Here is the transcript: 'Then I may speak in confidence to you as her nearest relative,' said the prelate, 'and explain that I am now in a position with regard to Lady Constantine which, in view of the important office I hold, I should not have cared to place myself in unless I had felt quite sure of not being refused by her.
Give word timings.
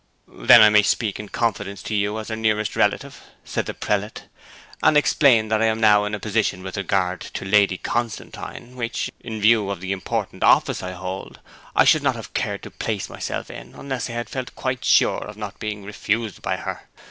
'Then 0.27 0.63
I 0.63 0.69
may 0.69 0.81
speak 0.81 1.19
in 1.19 1.29
confidence 1.29 1.83
to 1.83 1.93
you 1.93 2.17
as 2.17 2.29
her 2.29 2.35
nearest 2.35 2.75
relative,' 2.75 3.21
said 3.45 3.67
the 3.67 3.75
prelate, 3.75 4.23
'and 4.81 4.97
explain 4.97 5.49
that 5.49 5.61
I 5.61 5.67
am 5.67 5.79
now 5.79 6.05
in 6.05 6.15
a 6.15 6.19
position 6.19 6.63
with 6.63 6.75
regard 6.75 7.21
to 7.21 7.45
Lady 7.45 7.77
Constantine 7.77 8.75
which, 8.75 9.11
in 9.19 9.39
view 9.39 9.69
of 9.69 9.79
the 9.79 9.91
important 9.91 10.41
office 10.43 10.81
I 10.81 10.93
hold, 10.93 11.39
I 11.75 11.83
should 11.85 12.01
not 12.01 12.15
have 12.15 12.33
cared 12.33 12.63
to 12.63 12.71
place 12.71 13.11
myself 13.11 13.51
in 13.51 13.75
unless 13.75 14.09
I 14.09 14.13
had 14.13 14.27
felt 14.27 14.55
quite 14.55 14.83
sure 14.83 15.23
of 15.23 15.37
not 15.37 15.59
being 15.59 15.83
refused 15.83 16.41
by 16.41 16.57
her. 16.57 16.89